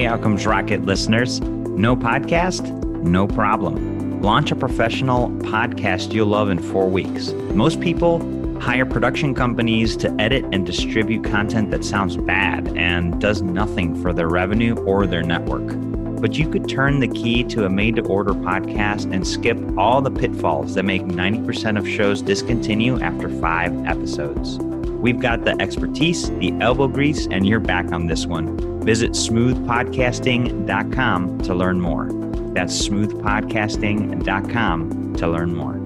[0.00, 1.40] Hey, Outcomes Rocket listeners.
[1.42, 2.72] No podcast?
[3.02, 4.22] No problem.
[4.22, 7.32] Launch a professional podcast you'll love in four weeks.
[7.52, 8.18] Most people
[8.62, 14.14] hire production companies to edit and distribute content that sounds bad and does nothing for
[14.14, 15.66] their revenue or their network.
[16.18, 20.00] But you could turn the key to a made to order podcast and skip all
[20.00, 24.58] the pitfalls that make 90% of shows discontinue after five episodes.
[25.00, 28.84] We've got the expertise, the elbow grease, and you're back on this one.
[28.84, 32.10] Visit smoothpodcasting.com to learn more.
[32.52, 35.78] That's smoothpodcasting.com to learn more.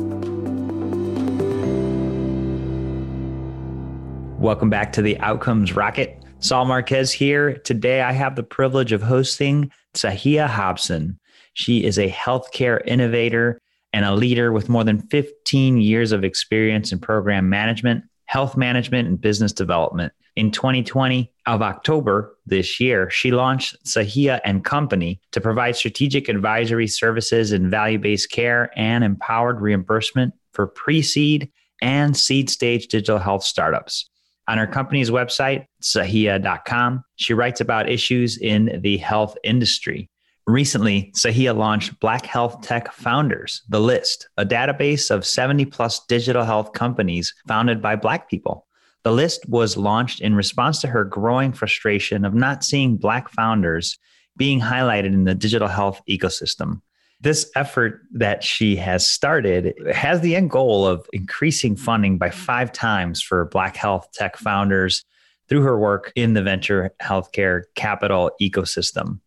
[4.40, 6.20] Welcome back to the Outcomes Rocket.
[6.40, 7.58] Saul Marquez here.
[7.58, 11.20] Today, I have the privilege of hosting Sahia Hobson.
[11.52, 13.60] She is a healthcare innovator
[13.92, 19.08] and a leader with more than 15 years of experience in program management health management
[19.08, 20.12] and business development.
[20.36, 26.88] In 2020 of October this year, she launched Sahia and Company to provide strategic advisory
[26.88, 34.10] services in value-based care and empowered reimbursement for pre-seed and seed stage digital health startups.
[34.48, 40.10] On her company's website, sahia.com, she writes about issues in the health industry.
[40.46, 46.44] Recently, Sahia launched Black Health Tech Founders, The List, a database of 70 plus digital
[46.44, 48.66] health companies founded by Black people.
[49.04, 53.98] The list was launched in response to her growing frustration of not seeing Black founders
[54.36, 56.82] being highlighted in the digital health ecosystem.
[57.20, 62.70] This effort that she has started has the end goal of increasing funding by five
[62.70, 65.06] times for Black health tech founders
[65.48, 69.20] through her work in the venture healthcare capital ecosystem.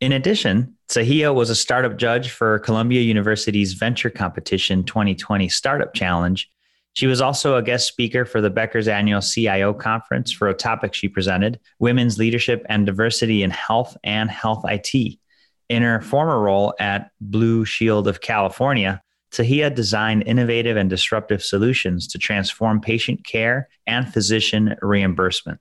[0.00, 6.50] In addition, Sahia was a startup judge for Columbia University's Venture Competition 2020 Startup Challenge.
[6.94, 10.94] She was also a guest speaker for the Becker's annual CIO conference for a topic
[10.94, 15.18] she presented Women's Leadership and Diversity in Health and Health IT.
[15.68, 19.02] In her former role at Blue Shield of California,
[19.32, 25.60] Sahia designed innovative and disruptive solutions to transform patient care and physician reimbursement.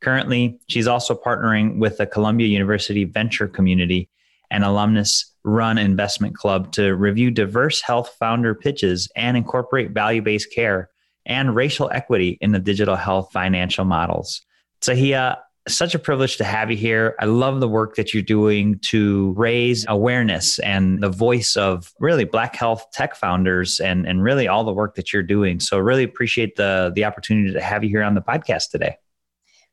[0.00, 4.08] Currently, she's also partnering with the Columbia University Venture Community
[4.50, 10.52] and alumnus run investment club to review diverse health founder pitches and incorporate value based
[10.54, 10.90] care
[11.26, 14.42] and racial equity in the digital health financial models.
[14.80, 17.14] Sahia, such a privilege to have you here.
[17.20, 22.24] I love the work that you're doing to raise awareness and the voice of really
[22.24, 25.60] Black health tech founders and, and really all the work that you're doing.
[25.60, 28.96] So really appreciate the, the opportunity to have you here on the podcast today.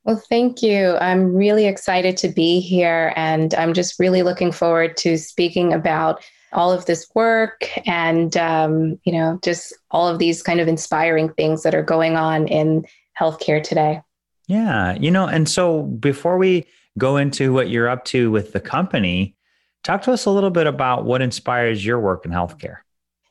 [0.06, 0.96] Well, thank you.
[0.98, 6.24] I'm really excited to be here, and I'm just really looking forward to speaking about
[6.54, 11.30] all of this work and um, you know just all of these kind of inspiring
[11.34, 12.86] things that are going on in
[13.20, 14.02] healthcare today.
[14.48, 16.68] Yeah, you know, and so before we
[17.00, 19.36] go into what you're up to with the company,
[19.84, 22.78] talk to us a little bit about what inspires your work in healthcare.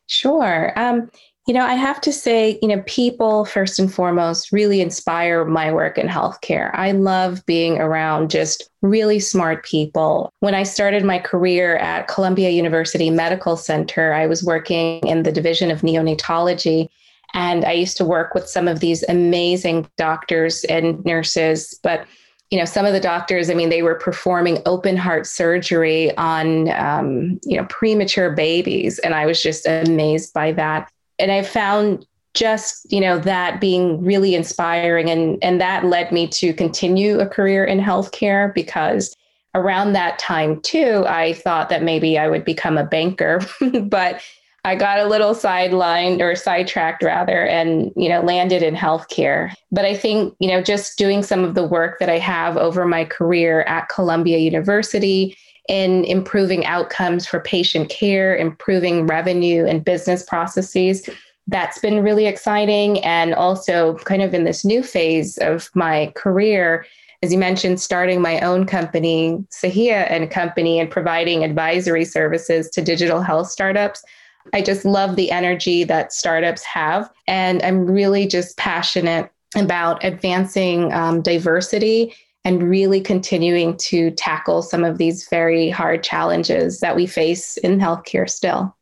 [0.07, 0.73] Sure.
[0.77, 1.09] Um,
[1.47, 5.71] you know, I have to say, you know, people first and foremost really inspire my
[5.71, 6.71] work in healthcare.
[6.73, 10.33] I love being around just really smart people.
[10.41, 15.33] When I started my career at Columbia University Medical Center, I was working in the
[15.33, 16.89] division of neonatology.
[17.35, 21.79] And I used to work with some of these amazing doctors and nurses.
[21.83, 22.07] But,
[22.51, 26.71] you know, some of the doctors, I mean, they were performing open heart surgery on,
[26.71, 28.99] um, you know, premature babies.
[29.01, 34.05] And I was just amazed by that and I found just you know that being
[34.05, 39.15] really inspiring and and that led me to continue a career in healthcare because
[39.55, 43.41] around that time too i thought that maybe i would become a banker
[43.85, 44.21] but
[44.65, 49.85] i got a little sidelined or sidetracked rather and you know landed in healthcare but
[49.85, 53.05] i think you know just doing some of the work that i have over my
[53.05, 55.37] career at columbia university
[55.69, 61.09] in improving outcomes for patient care, improving revenue and business processes.
[61.47, 63.03] That's been really exciting.
[63.05, 66.85] And also, kind of in this new phase of my career,
[67.23, 72.83] as you mentioned, starting my own company, Sahia and Company, and providing advisory services to
[72.83, 74.03] digital health startups.
[74.53, 77.11] I just love the energy that startups have.
[77.27, 82.15] And I'm really just passionate about advancing um, diversity
[82.45, 87.79] and really continuing to tackle some of these very hard challenges that we face in
[87.79, 88.77] healthcare still.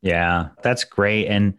[0.00, 1.26] Yeah, that's great.
[1.26, 1.54] And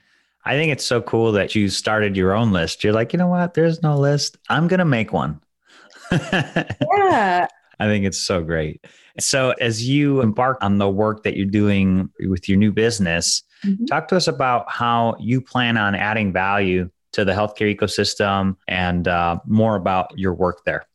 [0.45, 2.83] I think it's so cool that you started your own list.
[2.83, 3.53] You're like, you know what?
[3.53, 4.37] There's no list.
[4.49, 5.39] I'm going to make one.
[6.11, 7.47] yeah.
[7.79, 8.85] I think it's so great.
[9.19, 13.85] So, as you embark on the work that you're doing with your new business, mm-hmm.
[13.85, 19.07] talk to us about how you plan on adding value to the healthcare ecosystem and
[19.07, 20.85] uh, more about your work there.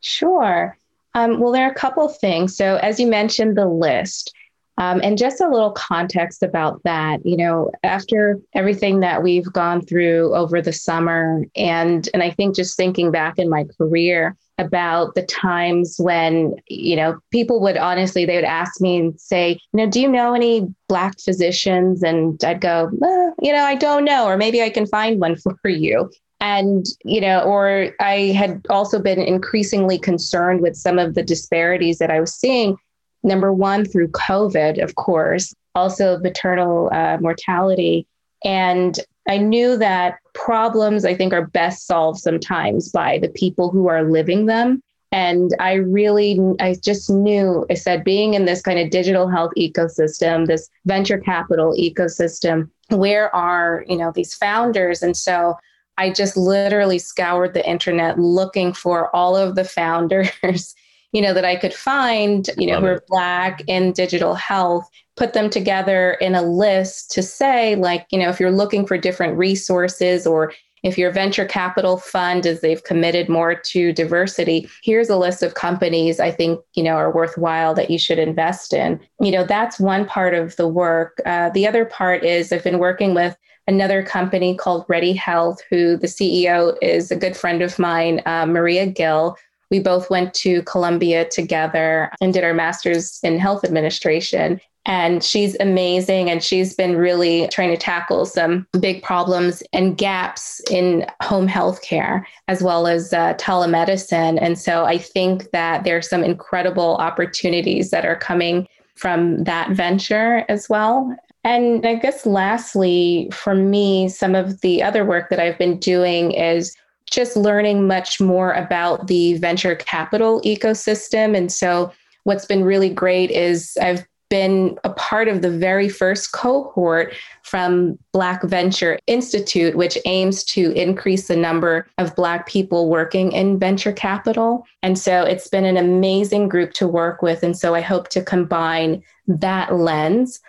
[0.00, 0.76] Sure.
[1.14, 2.56] Um, well, there are a couple of things.
[2.56, 4.32] So, as you mentioned, the list.
[4.80, 9.82] Um, and just a little context about that, you know, after everything that we've gone
[9.82, 15.14] through over the summer, and and I think just thinking back in my career about
[15.14, 19.84] the times when you know people would honestly they would ask me and say, you
[19.84, 22.02] know, do you know any black physicians?
[22.02, 25.36] And I'd go, eh, you know, I don't know, or maybe I can find one
[25.62, 26.10] for you
[26.42, 31.98] and you know or i had also been increasingly concerned with some of the disparities
[31.98, 32.78] that i was seeing
[33.22, 38.06] number one through covid of course also maternal uh, mortality.
[38.44, 43.88] And i knew that problems i think are best solved sometimes by the people who
[43.88, 44.82] are living them.
[45.12, 49.52] And i really i just knew i said being in this kind of digital health
[49.58, 55.02] ecosystem this venture capital ecosystem where are you know these founders?
[55.02, 55.56] And so
[55.96, 60.74] I just literally scoured the internet looking for all of the founders,
[61.12, 64.88] you know, that I could find, you know, Love who are black in digital health,
[65.16, 68.96] put them together in a list to say, like, you know, if you're looking for
[68.96, 70.52] different resources or
[70.82, 75.52] if your venture capital fund is they've committed more to diversity here's a list of
[75.52, 79.78] companies i think you know are worthwhile that you should invest in you know that's
[79.78, 83.36] one part of the work uh, the other part is i've been working with
[83.70, 88.44] another company called Ready Health, who the CEO is a good friend of mine, uh,
[88.44, 89.36] Maria Gill.
[89.70, 94.60] We both went to Columbia together and did our master's in health administration.
[94.86, 96.30] And she's amazing.
[96.30, 101.82] And she's been really trying to tackle some big problems and gaps in home health
[101.82, 104.38] care, as well as uh, telemedicine.
[104.40, 109.70] And so I think that there are some incredible opportunities that are coming from that
[109.70, 111.14] venture as well.
[111.44, 116.32] And I guess lastly, for me, some of the other work that I've been doing
[116.32, 116.76] is
[117.08, 121.36] just learning much more about the venture capital ecosystem.
[121.36, 121.92] And so,
[122.24, 127.12] what's been really great is I've been a part of the very first cohort
[127.42, 133.58] from Black Venture Institute, which aims to increase the number of Black people working in
[133.58, 134.64] venture capital.
[134.82, 137.42] And so it's been an amazing group to work with.
[137.42, 140.40] And so I hope to combine that lens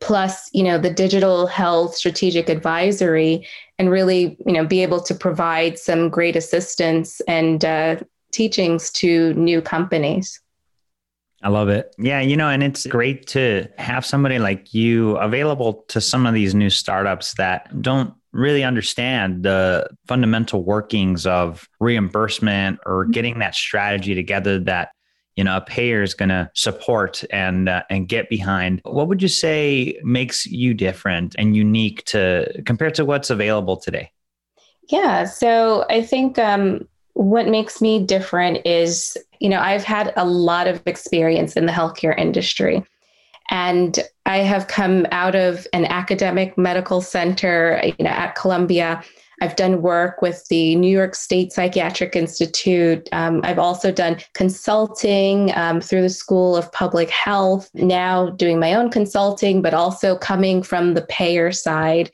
[0.00, 3.46] plus you know the digital health strategic advisory
[3.78, 7.96] and really you know be able to provide some great assistance and uh,
[8.32, 10.40] teachings to new companies
[11.42, 11.94] I love it.
[11.98, 16.34] Yeah, you know, and it's great to have somebody like you available to some of
[16.34, 23.54] these new startups that don't really understand the fundamental workings of reimbursement or getting that
[23.54, 24.90] strategy together that
[25.36, 28.80] you know a payer is going to support and uh, and get behind.
[28.84, 34.10] What would you say makes you different and unique to compared to what's available today?
[34.88, 40.24] Yeah so i think um, what makes me different is you know i've had a
[40.24, 42.84] lot of experience in the healthcare industry
[43.50, 49.02] and i have come out of an academic medical center you know at columbia
[49.42, 53.08] I've done work with the New York State Psychiatric Institute.
[53.12, 58.72] Um, I've also done consulting um, through the School of Public Health, now doing my
[58.74, 62.10] own consulting, but also coming from the payer side.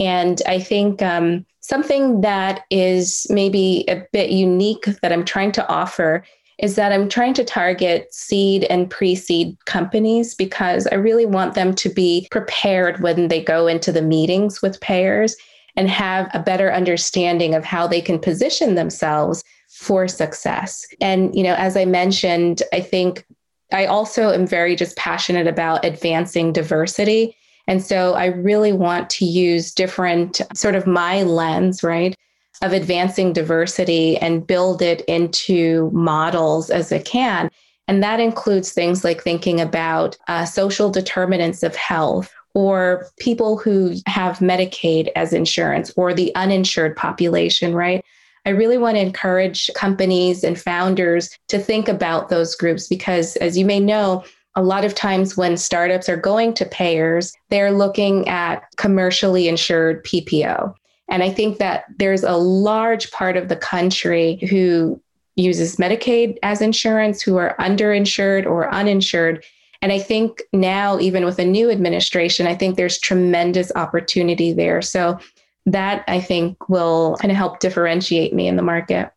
[0.00, 5.68] And I think um, something that is maybe a bit unique that I'm trying to
[5.68, 6.24] offer
[6.58, 11.54] is that I'm trying to target seed and pre seed companies because I really want
[11.54, 15.36] them to be prepared when they go into the meetings with payers
[15.78, 20.84] and have a better understanding of how they can position themselves for success.
[21.00, 23.24] And, you know, as I mentioned, I think
[23.72, 27.36] I also am very just passionate about advancing diversity.
[27.68, 32.12] And so I really want to use different sort of my lens, right,
[32.60, 37.50] of advancing diversity and build it into models as it can.
[37.86, 43.94] And that includes things like thinking about uh, social determinants of health or people who
[44.06, 48.04] have Medicaid as insurance or the uninsured population, right?
[48.46, 53.58] I really want to encourage companies and founders to think about those groups because, as
[53.58, 54.24] you may know,
[54.54, 60.04] a lot of times when startups are going to payers, they're looking at commercially insured
[60.04, 60.74] PPO.
[61.08, 65.00] And I think that there's a large part of the country who
[65.36, 69.44] uses Medicaid as insurance, who are underinsured or uninsured.
[69.80, 74.82] And I think now, even with a new administration, I think there's tremendous opportunity there.
[74.82, 75.18] So
[75.66, 79.10] that I think will kind of help differentiate me in the market.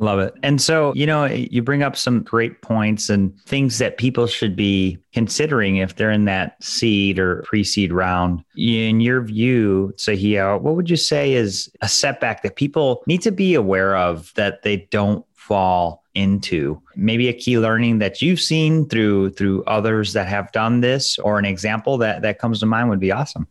[0.00, 0.34] Love it.
[0.44, 4.54] And so, you know, you bring up some great points and things that people should
[4.54, 8.44] be considering if they're in that seed or pre seed round.
[8.56, 13.32] In your view, Sahia, what would you say is a setback that people need to
[13.32, 18.86] be aware of that they don't fall into maybe a key learning that you've seen
[18.88, 22.88] through through others that have done this or an example that that comes to mind
[22.90, 23.46] would be awesome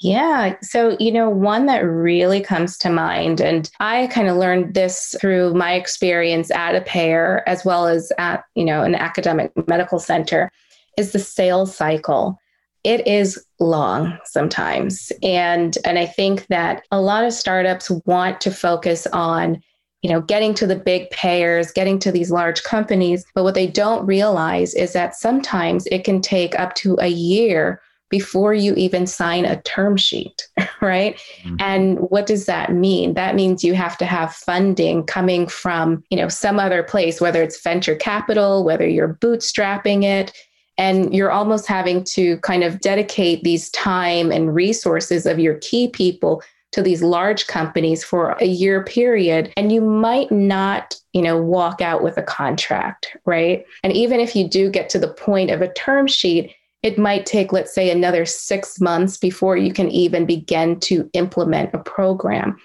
[0.00, 0.54] yeah.
[0.62, 5.16] So, you know, one that really comes to mind, and I kind of learned this
[5.20, 9.98] through my experience at a payer as well as at, you know, an academic medical
[9.98, 10.50] center,
[10.96, 12.38] is the sales cycle.
[12.84, 15.10] It is long sometimes.
[15.22, 19.60] And and I think that a lot of startups want to focus on
[20.02, 23.66] you know getting to the big payers getting to these large companies but what they
[23.66, 29.06] don't realize is that sometimes it can take up to a year before you even
[29.06, 30.48] sign a term sheet,
[30.80, 31.20] right?
[31.42, 31.56] Mm-hmm.
[31.58, 33.14] And what does that mean?
[33.14, 37.42] That means you have to have funding coming from, you know, some other place, whether
[37.42, 40.32] it's venture capital, whether you're bootstrapping it,
[40.78, 45.88] and you're almost having to kind of dedicate these time and resources of your key
[45.88, 51.40] people to these large companies for a year period and you might not you know
[51.40, 55.50] walk out with a contract right and even if you do get to the point
[55.50, 59.90] of a term sheet it might take, let's say, another six months before you can
[59.90, 62.56] even begin to implement a program.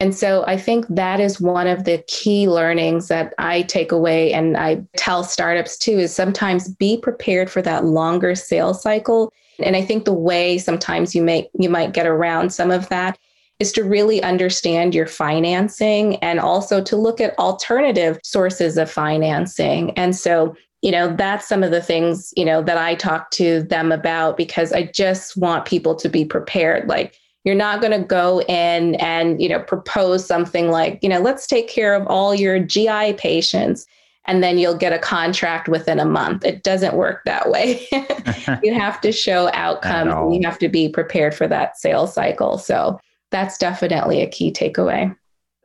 [0.00, 4.32] And so I think that is one of the key learnings that I take away
[4.32, 9.30] and I tell startups too is sometimes be prepared for that longer sales cycle.
[9.58, 13.18] And I think the way sometimes you make you might get around some of that
[13.58, 19.90] is to really understand your financing and also to look at alternative sources of financing.
[19.98, 23.62] And so you know that's some of the things you know that i talk to
[23.64, 26.88] them about because i just want people to be prepared.
[26.88, 31.20] Like you're not going to go in and you know propose something like you know
[31.20, 33.86] let's take care of all your gi patients
[34.26, 36.44] and then you'll get a contract within a month.
[36.44, 37.86] It doesn't work that way.
[38.62, 42.58] You have to show outcomes and you have to be prepared for that sales cycle.
[42.58, 45.16] So that's definitely a key takeaway.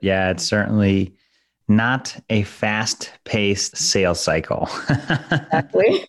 [0.01, 1.13] Yeah it's certainly
[1.67, 4.69] not a fast paced sales cycle.
[4.89, 6.07] exactly.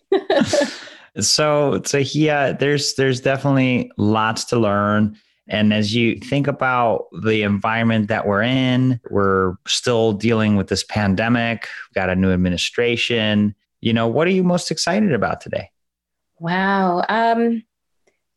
[1.19, 5.17] so, so yeah, there's there's definitely lots to learn.
[5.49, 10.83] And as you think about the environment that we're in, we're still dealing with this
[10.83, 13.55] pandemic, We've got a new administration.
[13.79, 15.71] You know, what are you most excited about today?
[16.39, 17.03] Wow.
[17.07, 17.63] Um,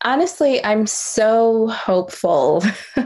[0.03, 2.63] honestly, I'm so hopeful.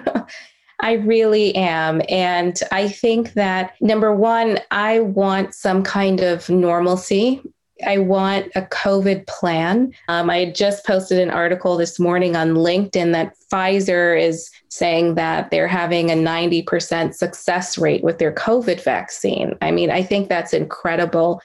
[0.80, 2.02] I really am.
[2.10, 7.42] And I think that number one, I want some kind of normalcy.
[7.86, 9.94] I want a COVID plan.
[10.08, 15.52] Um, I just posted an article this morning on LinkedIn that Pfizer is saying that
[15.52, 19.58] they're having a 90% success rate with their COVID vaccine.
[19.62, 21.42] I mean, I think that's incredible.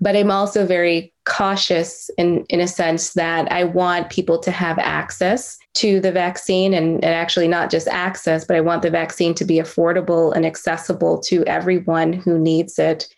[0.00, 4.78] But I'm also very cautious in, in a sense that I want people to have
[4.78, 9.34] access to the vaccine and, and actually not just access, but I want the vaccine
[9.34, 13.08] to be affordable and accessible to everyone who needs it.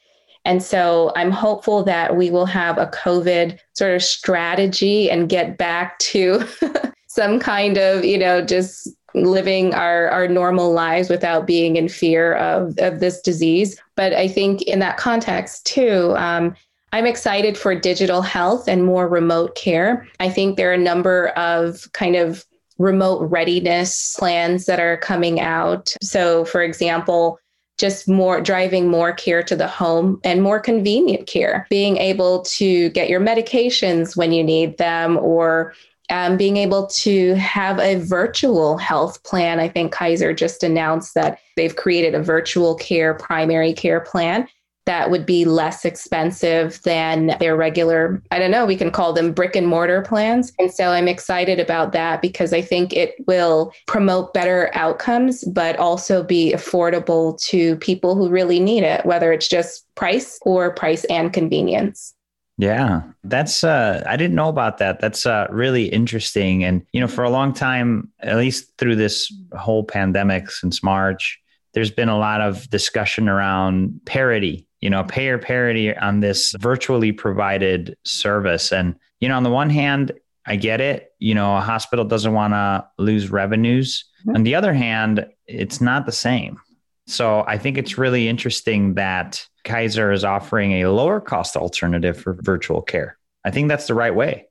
[0.44, 5.56] And so I'm hopeful that we will have a COVID sort of strategy and get
[5.56, 6.46] back to
[7.08, 12.34] some kind of, you know, just living our, our normal lives without being in fear
[12.34, 13.80] of, of this disease.
[13.96, 16.54] But I think in that context, too, um,
[16.94, 20.06] I'm excited for digital health and more remote care.
[20.20, 22.44] I think there are a number of kind of
[22.78, 25.92] remote readiness plans that are coming out.
[26.00, 27.40] So, for example,
[27.78, 32.90] just more driving more care to the home and more convenient care, being able to
[32.90, 35.74] get your medications when you need them or
[36.10, 39.58] um, being able to have a virtual health plan.
[39.58, 44.46] I think Kaiser just announced that they've created a virtual care primary care plan
[44.86, 49.32] that would be less expensive than their regular, I don't know, we can call them
[49.32, 50.52] brick and mortar plans.
[50.58, 55.76] And so I'm excited about that because I think it will promote better outcomes, but
[55.76, 61.04] also be affordable to people who really need it, whether it's just price or price
[61.04, 62.14] and convenience.
[62.56, 65.00] Yeah, that's uh I didn't know about that.
[65.00, 69.32] That's uh really interesting and you know for a long time at least through this
[69.58, 71.40] whole pandemic since March
[71.74, 77.10] there's been a lot of discussion around parity you know, payer parity on this virtually
[77.10, 78.70] provided service.
[78.70, 80.12] And, you know, on the one hand,
[80.44, 81.14] I get it.
[81.20, 84.04] You know, a hospital doesn't want to lose revenues.
[84.26, 84.36] Mm-hmm.
[84.36, 86.60] On the other hand, it's not the same.
[87.06, 92.36] So I think it's really interesting that Kaiser is offering a lower cost alternative for
[92.42, 93.16] virtual care.
[93.42, 94.48] I think that's the right way.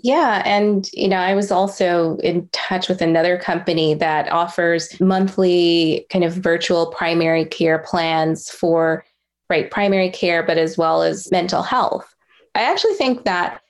[0.00, 0.42] Yeah.
[0.44, 6.22] And, you know, I was also in touch with another company that offers monthly kind
[6.22, 9.06] of virtual primary care plans for
[9.50, 12.14] right primary care but as well as mental health
[12.54, 13.60] i actually think that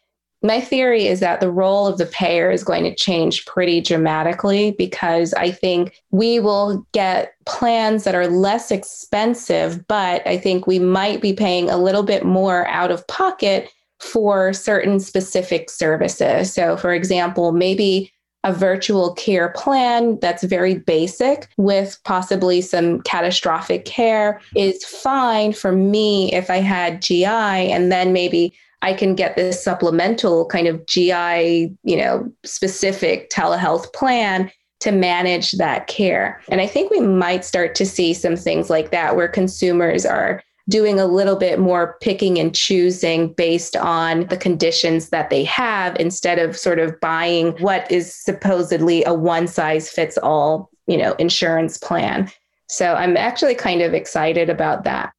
[0.42, 4.70] my theory is that the role of the payer is going to change pretty dramatically
[4.72, 10.78] because I think we will get plans that are less expensive, but I think we
[10.78, 13.68] might be paying a little bit more out of pocket
[13.98, 16.54] for certain specific services.
[16.54, 18.12] So, for example, maybe
[18.48, 25.70] a virtual care plan that's very basic with possibly some catastrophic care is fine for
[25.70, 30.86] me if I had GI and then maybe I can get this supplemental kind of
[30.86, 34.50] GI, you know, specific telehealth plan
[34.80, 36.40] to manage that care.
[36.48, 40.42] And I think we might start to see some things like that where consumers are
[40.68, 45.96] doing a little bit more picking and choosing based on the conditions that they have
[45.98, 51.12] instead of sort of buying what is supposedly a one size fits all, you know,
[51.14, 52.30] insurance plan.
[52.68, 55.12] So I'm actually kind of excited about that.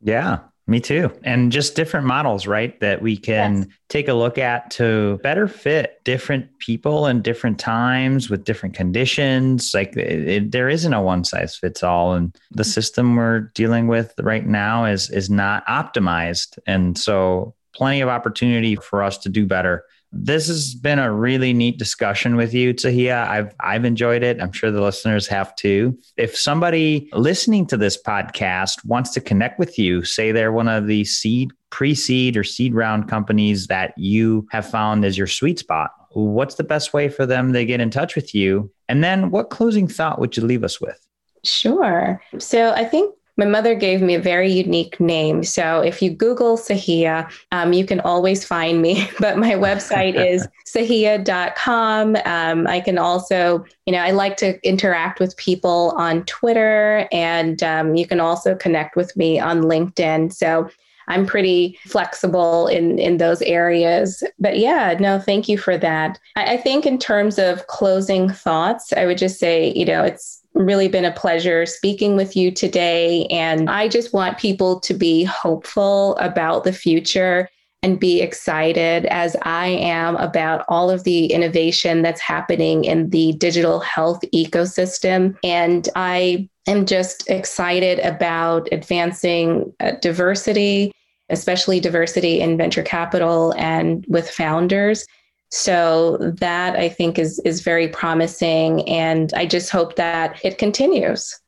[0.00, 1.10] Yeah, me too.
[1.24, 2.78] And just different models, right?
[2.80, 3.66] That we can yes.
[3.88, 9.74] take a look at to better fit different people and different times with different conditions.
[9.74, 12.14] Like it, it, there isn't a one size fits all.
[12.14, 12.70] And the mm-hmm.
[12.70, 16.58] system we're dealing with right now is, is not optimized.
[16.66, 21.52] And so plenty of opportunity for us to do better this has been a really
[21.52, 23.26] neat discussion with you, Tahia.
[23.28, 24.40] I've I've enjoyed it.
[24.40, 25.98] I'm sure the listeners have too.
[26.16, 30.86] If somebody listening to this podcast wants to connect with you, say they're one of
[30.86, 35.90] the seed, pre-seed, or seed round companies that you have found as your sweet spot,
[36.10, 38.70] what's the best way for them to get in touch with you?
[38.88, 40.98] And then what closing thought would you leave us with?
[41.44, 42.22] Sure.
[42.38, 45.42] So I think my mother gave me a very unique name.
[45.42, 49.08] So if you Google Sahia, um, you can always find me.
[49.20, 52.16] But my website is sahia.com.
[52.24, 57.62] Um, I can also, you know, I like to interact with people on Twitter, and
[57.62, 60.32] um, you can also connect with me on LinkedIn.
[60.32, 60.68] So
[61.08, 64.22] I'm pretty flexible in in those areas.
[64.38, 66.18] But yeah, no, thank you for that.
[66.36, 70.41] I, I think in terms of closing thoughts, I would just say, you know, it's
[70.54, 73.26] really been a pleasure speaking with you today.
[73.26, 77.48] And I just want people to be hopeful about the future
[77.82, 83.32] and be excited as I am about all of the innovation that's happening in the
[83.32, 85.36] digital health ecosystem.
[85.42, 90.92] And I am just excited about advancing uh, diversity,
[91.28, 95.04] especially diversity in venture capital and with founders.
[95.54, 101.38] So that I think is is very promising and I just hope that it continues.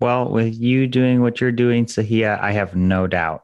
[0.00, 3.42] Well, with you doing what you're doing, Sahia, I have no doubt.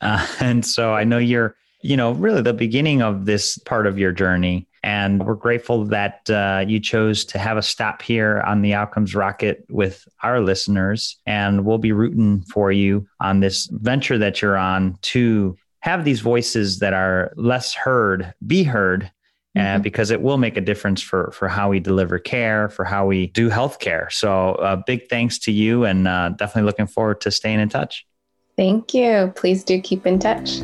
[0.00, 3.98] Uh, and so I know you're, you know, really the beginning of this part of
[3.98, 4.66] your journey.
[4.82, 9.14] And we're grateful that uh, you chose to have a stop here on the Outcomes
[9.14, 11.18] Rocket with our listeners.
[11.26, 16.20] And we'll be rooting for you on this venture that you're on to have these
[16.20, 19.10] voices that are less heard be heard
[19.56, 19.82] mm-hmm.
[19.82, 23.28] because it will make a difference for for how we deliver care, for how we
[23.28, 24.12] do healthcare.
[24.12, 28.06] So, uh, big thanks to you, and uh, definitely looking forward to staying in touch.
[28.56, 29.32] Thank you.
[29.36, 30.58] Please do keep in touch.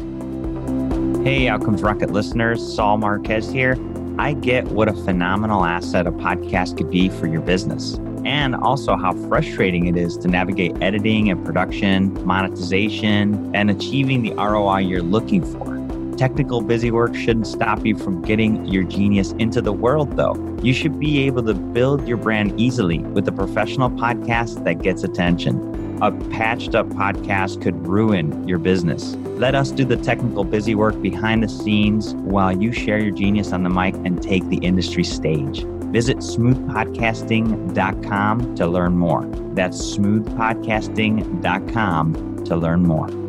[1.25, 3.77] Hey, Outcomes Rocket listeners, Saul Marquez here.
[4.19, 8.97] I get what a phenomenal asset a podcast could be for your business, and also
[8.97, 15.03] how frustrating it is to navigate editing and production, monetization, and achieving the ROI you're
[15.03, 15.72] looking for.
[16.17, 20.37] Technical busy work shouldn't stop you from getting your genius into the world, though.
[20.63, 25.05] You should be able to build your brand easily with a professional podcast that gets
[25.05, 25.71] attention.
[26.03, 29.15] A patched up podcast could ruin your business.
[29.37, 33.53] Let us do the technical busy work behind the scenes while you share your genius
[33.53, 35.65] on the mic and take the industry stage.
[35.93, 39.25] Visit smoothpodcasting.com to learn more.
[39.55, 43.22] That's smoothpodcasting.com to learn more.